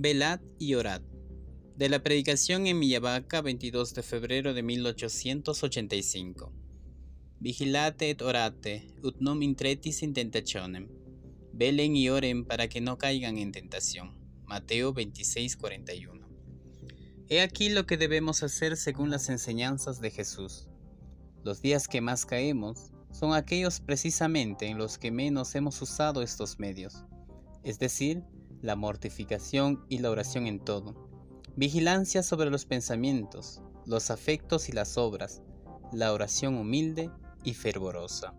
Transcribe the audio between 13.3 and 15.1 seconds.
en tentación. Mateo